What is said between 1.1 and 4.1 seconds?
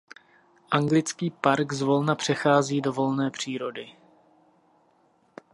park zvolna přechází do volné přírody.